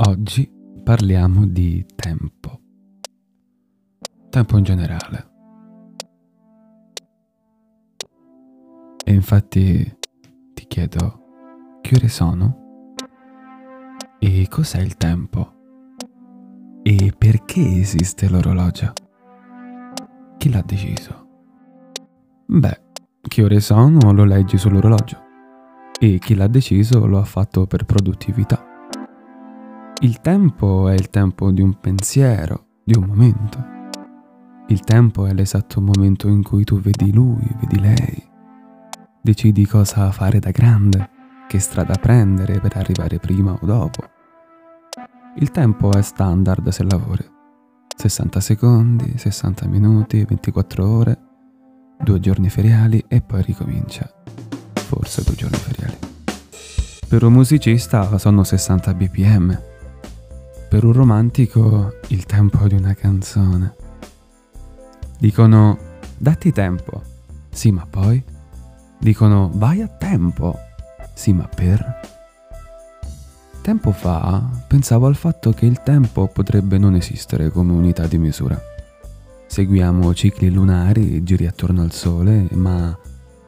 Oggi 0.00 0.48
parliamo 0.84 1.44
di 1.44 1.84
tempo. 1.96 2.60
Tempo 4.30 4.56
in 4.56 4.62
generale. 4.62 5.30
E 9.04 9.12
infatti 9.12 9.98
ti 10.54 10.66
chiedo, 10.68 11.80
che 11.80 11.96
ore 11.96 12.06
sono? 12.06 12.92
E 14.20 14.46
cos'è 14.48 14.78
il 14.78 14.96
tempo? 14.96 15.52
E 16.84 17.12
perché 17.18 17.60
esiste 17.60 18.28
l'orologio? 18.28 18.92
Chi 20.36 20.48
l'ha 20.48 20.62
deciso? 20.62 21.26
Beh, 22.46 22.82
che 23.20 23.42
ore 23.42 23.58
sono 23.58 24.12
lo 24.12 24.22
leggi 24.22 24.58
sull'orologio 24.58 25.26
e 25.98 26.20
chi 26.20 26.36
l'ha 26.36 26.46
deciso 26.46 27.04
lo 27.04 27.18
ha 27.18 27.24
fatto 27.24 27.66
per 27.66 27.84
produttività. 27.84 28.67
Il 30.00 30.20
tempo 30.20 30.88
è 30.88 30.94
il 30.94 31.10
tempo 31.10 31.50
di 31.50 31.60
un 31.60 31.80
pensiero, 31.80 32.66
di 32.84 32.96
un 32.96 33.02
momento. 33.04 33.64
Il 34.68 34.78
tempo 34.78 35.26
è 35.26 35.32
l'esatto 35.32 35.80
momento 35.80 36.28
in 36.28 36.44
cui 36.44 36.62
tu 36.62 36.78
vedi 36.78 37.12
lui, 37.12 37.44
vedi 37.58 37.80
lei. 37.80 38.30
Decidi 39.20 39.66
cosa 39.66 40.12
fare 40.12 40.38
da 40.38 40.52
grande, 40.52 41.10
che 41.48 41.58
strada 41.58 41.96
prendere 41.96 42.60
per 42.60 42.76
arrivare 42.76 43.18
prima 43.18 43.58
o 43.60 43.66
dopo. 43.66 44.04
Il 45.38 45.50
tempo 45.50 45.90
è 45.90 46.02
standard 46.02 46.68
se 46.68 46.84
lavori. 46.84 47.28
60 47.96 48.40
secondi, 48.40 49.18
60 49.18 49.66
minuti, 49.66 50.24
24 50.24 50.88
ore, 50.88 51.18
due 52.00 52.20
giorni 52.20 52.48
feriali 52.48 53.04
e 53.08 53.20
poi 53.20 53.42
ricomincia. 53.42 54.08
Forse 54.74 55.24
due 55.24 55.34
giorni 55.34 55.56
feriali. 55.56 55.98
Per 57.08 57.24
un 57.24 57.32
musicista 57.32 58.16
sono 58.16 58.44
60 58.44 58.94
bpm 58.94 59.76
per 60.68 60.84
un 60.84 60.92
romantico 60.92 61.94
il 62.08 62.26
tempo 62.26 62.68
di 62.68 62.74
una 62.74 62.92
canzone. 62.92 63.74
Dicono 65.18 65.78
datti 66.18 66.52
tempo, 66.52 67.02
sì 67.50 67.70
ma 67.70 67.86
poi? 67.88 68.22
Dicono 68.98 69.50
vai 69.54 69.80
a 69.80 69.88
tempo, 69.88 70.56
sì 71.14 71.32
ma 71.32 71.48
per? 71.48 72.00
Tempo 73.62 73.92
fa 73.92 74.46
pensavo 74.66 75.06
al 75.06 75.16
fatto 75.16 75.52
che 75.52 75.64
il 75.64 75.80
tempo 75.82 76.26
potrebbe 76.28 76.76
non 76.76 76.94
esistere 76.94 77.50
come 77.50 77.72
unità 77.72 78.06
di 78.06 78.18
misura. 78.18 78.60
Seguiamo 79.46 80.12
cicli 80.12 80.50
lunari, 80.50 81.22
giri 81.24 81.46
attorno 81.46 81.80
al 81.80 81.92
Sole, 81.92 82.46
ma 82.52 82.96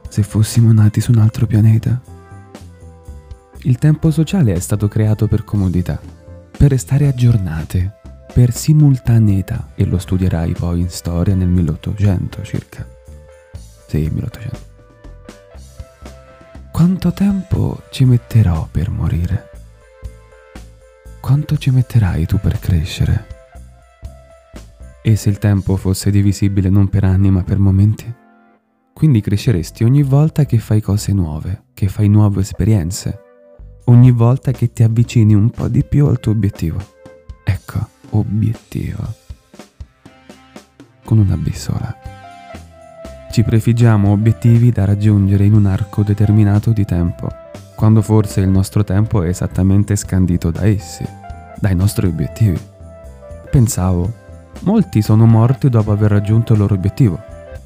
se 0.09 0.23
fossimo 0.23 0.73
nati 0.73 1.03
su 1.03 1.12
un 1.12 1.19
altro 1.19 1.47
pianeta? 1.47 2.01
Il 3.65 3.77
tempo 3.77 4.11
sociale 4.11 4.55
è 4.55 4.59
stato 4.59 4.89
creato 4.89 5.27
per 5.27 5.45
comodità 5.45 6.20
per 6.61 6.69
restare 6.69 7.08
aggiornate, 7.08 8.00
per 8.34 8.53
simultaneità, 8.53 9.70
e 9.75 9.86
lo 9.86 9.97
studierai 9.97 10.53
poi 10.53 10.80
in 10.80 10.91
storia 10.91 11.34
nel 11.34 11.48
1800 11.48 12.42
circa. 12.42 12.86
Sì, 13.86 14.11
1800. 14.12 14.58
Quanto 16.70 17.14
tempo 17.14 17.84
ci 17.91 18.05
metterò 18.05 18.69
per 18.70 18.91
morire? 18.91 19.48
Quanto 21.19 21.56
ci 21.56 21.70
metterai 21.70 22.27
tu 22.27 22.38
per 22.38 22.58
crescere? 22.58 23.27
E 25.03 25.16
se 25.16 25.31
il 25.31 25.38
tempo 25.38 25.77
fosse 25.77 26.11
divisibile 26.11 26.69
non 26.69 26.88
per 26.88 27.05
anni 27.05 27.31
ma 27.31 27.42
per 27.42 27.56
momenti? 27.56 28.14
Quindi 28.92 29.22
cresceresti 29.22 29.83
ogni 29.83 30.03
volta 30.03 30.44
che 30.44 30.58
fai 30.58 30.83
cose 30.83 31.14
nuove, 31.14 31.69
che 31.72 31.88
fai 31.88 32.09
nuove 32.09 32.43
esperienze, 32.43 33.30
ogni 33.91 34.12
volta 34.12 34.53
che 34.53 34.73
ti 34.73 34.84
avvicini 34.84 35.34
un 35.34 35.51
po' 35.51 35.67
di 35.67 35.83
più 35.83 36.06
al 36.06 36.21
tuo 36.21 36.33
obiettivo. 36.33 36.78
Ecco, 37.43 37.89
obiettivo. 38.11 39.03
Con 41.05 41.19
una 41.19 41.37
B 41.37 41.51
sola. 41.53 41.97
Ci 43.33 43.43
prefiggiamo 43.43 44.11
obiettivi 44.11 44.71
da 44.71 44.84
raggiungere 44.84 45.45
in 45.45 45.55
un 45.55 45.67
arco 45.67 46.03
determinato 46.03 46.71
di 46.71 46.84
tempo, 46.84 47.29
quando 47.75 48.00
forse 48.00 48.41
il 48.41 48.49
nostro 48.49 48.84
tempo 48.84 49.23
è 49.23 49.29
esattamente 49.29 49.97
scandito 49.97 50.50
da 50.50 50.67
essi, 50.67 51.05
dai 51.59 51.75
nostri 51.75 52.06
obiettivi. 52.06 52.59
Pensavo, 53.50 54.12
molti 54.61 55.03
sono 55.03 55.27
morti 55.27 55.69
dopo 55.69 55.91
aver 55.91 56.11
raggiunto 56.11 56.53
il 56.53 56.61
loro 56.61 56.75
obiettivo. 56.75 57.21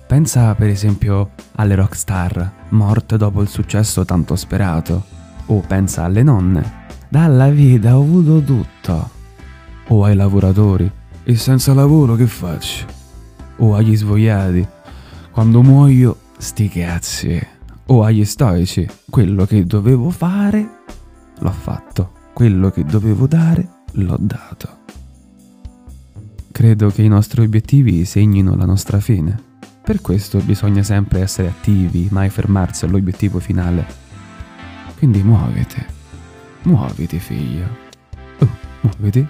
Pensa 0.06 0.54
per 0.54 0.68
esempio 0.68 1.30
alle 1.56 1.74
rockstar, 1.74 2.50
morte 2.70 3.18
dopo 3.18 3.42
il 3.42 3.48
successo 3.48 4.04
tanto 4.04 4.36
sperato, 4.36 5.22
o 5.46 5.60
pensa 5.60 6.04
alle 6.04 6.22
nonne. 6.22 6.82
Dalla 7.08 7.48
vita 7.48 7.96
ho 7.96 8.02
avuto 8.02 8.42
tutto. 8.42 9.10
O 9.88 10.04
ai 10.04 10.14
lavoratori. 10.14 10.90
E 11.22 11.36
senza 11.36 11.74
lavoro 11.74 12.14
che 12.14 12.26
faccio? 12.26 12.86
O 13.58 13.74
agli 13.74 13.96
svogliati. 13.96 14.66
Quando 15.30 15.62
muoio, 15.62 16.16
sti 16.38 16.68
cazzi. 16.68 17.46
O 17.86 18.02
agli 18.02 18.24
stoici. 18.24 18.88
Quello 19.08 19.44
che 19.46 19.64
dovevo 19.64 20.10
fare, 20.10 20.68
l'ho 21.38 21.52
fatto. 21.52 22.12
Quello 22.32 22.70
che 22.70 22.84
dovevo 22.84 23.26
dare, 23.26 23.68
l'ho 23.92 24.16
dato. 24.18 24.82
Credo 26.50 26.88
che 26.90 27.02
i 27.02 27.08
nostri 27.08 27.42
obiettivi 27.42 28.04
segnino 28.04 28.56
la 28.56 28.64
nostra 28.64 29.00
fine. 29.00 29.52
Per 29.82 30.00
questo 30.00 30.38
bisogna 30.38 30.82
sempre 30.82 31.20
essere 31.20 31.48
attivi, 31.48 32.08
mai 32.10 32.30
fermarsi 32.30 32.84
all'obiettivo 32.84 33.38
finale 33.38 34.02
quindi 35.04 35.22
muoviti. 35.22 35.84
Muoviti, 36.62 37.18
figlio. 37.18 37.66
Oh, 38.38 38.48
muoviti. 38.80 39.26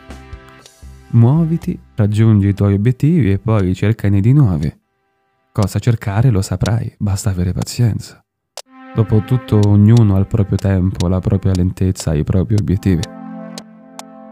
Muoviti, 1.08 1.76
raggiungi 1.96 2.46
i 2.46 2.54
tuoi 2.54 2.74
obiettivi 2.74 3.32
e 3.32 3.38
poi 3.38 3.74
cercane 3.74 4.20
di 4.20 4.32
nuovi. 4.32 4.72
Cosa 5.50 5.80
cercare 5.80 6.30
lo 6.30 6.42
saprai, 6.42 6.94
basta 6.96 7.30
avere 7.30 7.52
pazienza. 7.52 8.24
Dopotutto 8.94 9.58
ognuno 9.66 10.14
ha 10.14 10.20
il 10.20 10.28
proprio 10.28 10.58
tempo, 10.58 11.08
la 11.08 11.18
propria 11.18 11.52
lentezza, 11.52 12.14
i 12.14 12.22
propri 12.22 12.54
obiettivi. 12.54 13.02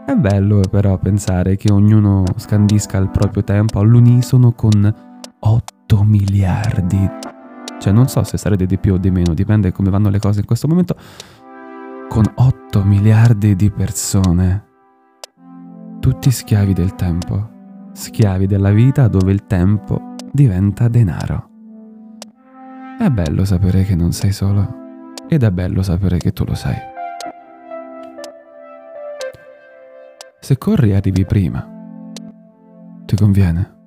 È 0.05 0.13
bello 0.13 0.61
però 0.71 0.97
pensare 0.97 1.57
che 1.57 1.73
ognuno 1.73 2.23
scandisca 2.37 2.97
il 2.99 3.09
proprio 3.09 3.43
tempo 3.43 3.79
all'unisono 3.79 4.53
con 4.53 4.95
8 5.39 6.03
miliardi 6.03 7.31
cioè 7.83 7.91
non 7.91 8.07
so 8.07 8.23
se 8.23 8.37
sarete 8.37 8.65
di 8.65 8.77
più 8.77 8.93
o 8.93 8.97
di 8.97 9.11
meno, 9.11 9.33
dipende 9.33 9.73
come 9.73 9.89
vanno 9.89 10.09
le 10.09 10.17
cose 10.17 10.39
in 10.39 10.45
questo 10.45 10.69
momento, 10.69 10.95
con 12.13 12.31
8 12.31 12.83
miliardi 12.83 13.55
di 13.55 13.71
persone, 13.71 14.65
tutti 15.99 16.29
schiavi 16.29 16.71
del 16.71 16.93
tempo, 16.93 17.49
schiavi 17.91 18.45
della 18.45 18.69
vita 18.69 19.07
dove 19.07 19.31
il 19.31 19.47
tempo 19.47 20.13
diventa 20.31 20.87
denaro. 20.89 21.49
È 22.99 23.09
bello 23.09 23.45
sapere 23.45 23.83
che 23.83 23.95
non 23.95 24.11
sei 24.11 24.31
solo 24.31 25.11
ed 25.27 25.41
è 25.41 25.49
bello 25.49 25.81
sapere 25.81 26.19
che 26.19 26.33
tu 26.33 26.45
lo 26.45 26.53
sai. 26.53 26.77
Se 30.39 30.55
corri 30.59 30.93
arrivi 30.93 31.25
prima. 31.25 31.67
Ti 33.05 33.15
conviene? 33.15 33.82